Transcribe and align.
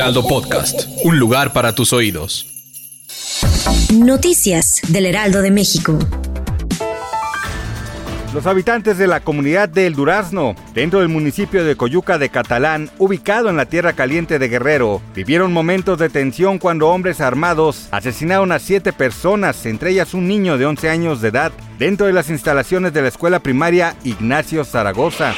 Heraldo 0.00 0.26
Podcast, 0.26 0.88
un 1.04 1.18
lugar 1.18 1.52
para 1.52 1.74
tus 1.74 1.92
oídos. 1.92 2.46
Noticias 3.92 4.80
del 4.88 5.04
Heraldo 5.04 5.42
de 5.42 5.50
México. 5.50 5.98
Los 8.32 8.46
habitantes 8.46 8.96
de 8.96 9.06
la 9.06 9.20
comunidad 9.20 9.68
de 9.68 9.86
El 9.86 9.94
Durazno, 9.94 10.56
dentro 10.74 11.00
del 11.00 11.08
municipio 11.08 11.64
de 11.64 11.76
Coyuca 11.76 12.18
de 12.18 12.28
Catalán, 12.28 12.90
ubicado 12.98 13.50
en 13.50 13.56
la 13.56 13.66
tierra 13.66 13.92
caliente 13.92 14.38
de 14.38 14.48
Guerrero, 14.48 15.00
vivieron 15.14 15.52
momentos 15.52 15.98
de 15.98 16.08
tensión 16.08 16.58
cuando 16.58 16.88
hombres 16.88 17.20
armados 17.20 17.88
asesinaron 17.90 18.52
a 18.52 18.58
siete 18.58 18.92
personas, 18.92 19.66
entre 19.66 19.90
ellas 19.90 20.14
un 20.14 20.28
niño 20.28 20.58
de 20.58 20.66
11 20.66 20.88
años 20.88 21.20
de 21.20 21.28
edad, 21.28 21.52
dentro 21.78 22.06
de 22.06 22.12
las 22.12 22.30
instalaciones 22.30 22.92
de 22.92 23.02
la 23.02 23.08
escuela 23.08 23.40
primaria 23.40 23.96
Ignacio 24.04 24.64
Zaragoza. 24.64 25.34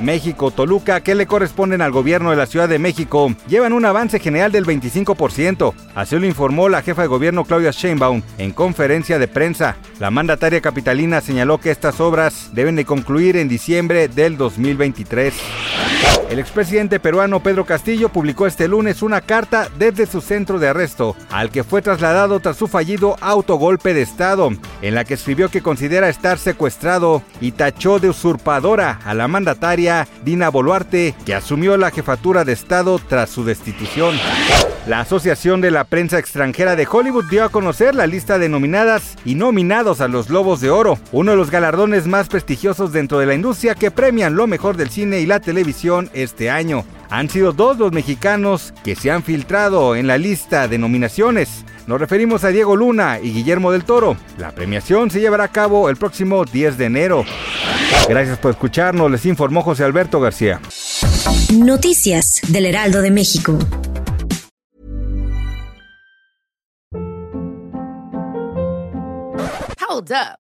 México, 0.00 0.50
Toluca, 0.50 1.00
que 1.00 1.14
le 1.14 1.26
corresponden 1.26 1.80
al 1.80 1.90
gobierno 1.90 2.30
de 2.30 2.36
la 2.36 2.46
Ciudad 2.46 2.68
de 2.68 2.78
México, 2.78 3.34
llevan 3.48 3.72
un 3.72 3.84
avance 3.84 4.18
general 4.18 4.52
del 4.52 4.66
25%. 4.66 5.72
Así 5.94 6.18
lo 6.18 6.26
informó 6.26 6.68
la 6.68 6.82
jefa 6.82 7.02
de 7.02 7.08
gobierno 7.08 7.44
Claudia 7.44 7.70
Sheinbaum 7.70 8.22
en 8.38 8.52
conferencia 8.52 9.18
de 9.18 9.28
prensa. 9.28 9.76
La 9.98 10.10
mandataria 10.10 10.60
capitalina 10.60 11.20
señaló 11.20 11.58
que 11.58 11.70
estas 11.70 12.00
obras 12.00 12.50
deben 12.52 12.76
de 12.76 12.84
concluir 12.84 13.36
en 13.36 13.48
diciembre 13.48 14.08
del 14.08 14.36
2023. 14.50 15.95
El 16.30 16.40
expresidente 16.40 16.98
peruano 16.98 17.40
Pedro 17.40 17.64
Castillo 17.64 18.08
publicó 18.08 18.46
este 18.46 18.66
lunes 18.66 19.02
una 19.02 19.20
carta 19.20 19.68
desde 19.78 20.06
su 20.06 20.20
centro 20.20 20.58
de 20.58 20.68
arresto, 20.68 21.14
al 21.30 21.50
que 21.50 21.62
fue 21.62 21.82
trasladado 21.82 22.40
tras 22.40 22.56
su 22.56 22.66
fallido 22.66 23.16
autogolpe 23.20 23.94
de 23.94 24.02
Estado, 24.02 24.50
en 24.82 24.94
la 24.94 25.04
que 25.04 25.14
escribió 25.14 25.48
que 25.50 25.62
considera 25.62 26.08
estar 26.08 26.38
secuestrado 26.38 27.22
y 27.40 27.52
tachó 27.52 28.00
de 28.00 28.08
usurpadora 28.08 29.00
a 29.04 29.14
la 29.14 29.28
mandataria 29.28 30.08
Dina 30.24 30.48
Boluarte, 30.48 31.14
que 31.24 31.34
asumió 31.34 31.76
la 31.76 31.92
jefatura 31.92 32.44
de 32.44 32.52
Estado 32.52 32.98
tras 32.98 33.30
su 33.30 33.44
destitución. 33.44 34.16
La 34.86 35.00
Asociación 35.00 35.60
de 35.60 35.72
la 35.72 35.82
Prensa 35.84 36.18
Extranjera 36.18 36.76
de 36.76 36.86
Hollywood 36.88 37.24
dio 37.28 37.44
a 37.44 37.48
conocer 37.48 37.94
la 37.94 38.06
lista 38.06 38.38
de 38.38 38.48
nominadas 38.48 39.16
y 39.24 39.34
nominados 39.34 40.00
a 40.00 40.06
los 40.06 40.28
Globos 40.28 40.60
de 40.60 40.70
Oro, 40.70 40.98
uno 41.10 41.32
de 41.32 41.36
los 41.36 41.50
galardones 41.50 42.06
más 42.06 42.28
prestigiosos 42.28 42.92
dentro 42.92 43.18
de 43.18 43.26
la 43.26 43.34
industria 43.34 43.74
que 43.74 43.90
premian 43.90 44.36
lo 44.36 44.46
mejor 44.46 44.76
del 44.76 44.90
cine 44.90 45.18
y 45.18 45.26
la 45.26 45.40
televisión 45.40 45.85
este 46.12 46.50
año. 46.50 46.84
Han 47.08 47.30
sido 47.30 47.52
dos 47.52 47.78
los 47.78 47.92
mexicanos 47.92 48.74
que 48.84 48.96
se 48.96 49.10
han 49.10 49.22
filtrado 49.22 49.94
en 49.94 50.06
la 50.06 50.18
lista 50.18 50.66
de 50.68 50.78
nominaciones. 50.78 51.64
Nos 51.86 52.00
referimos 52.00 52.42
a 52.42 52.48
Diego 52.48 52.74
Luna 52.74 53.20
y 53.22 53.32
Guillermo 53.32 53.70
del 53.70 53.84
Toro. 53.84 54.16
La 54.38 54.50
premiación 54.52 55.10
se 55.10 55.20
llevará 55.20 55.44
a 55.44 55.52
cabo 55.52 55.88
el 55.88 55.96
próximo 55.96 56.44
10 56.44 56.78
de 56.78 56.84
enero. 56.86 57.24
Gracias 58.08 58.38
por 58.38 58.50
escucharnos, 58.50 59.10
les 59.10 59.24
informó 59.26 59.62
José 59.62 59.84
Alberto 59.84 60.20
García. 60.20 60.60
Noticias 61.54 62.40
del 62.48 62.66
Heraldo 62.66 63.02
de 63.02 63.10
México. 63.12 63.58
Hold 69.88 70.10
up. 70.10 70.45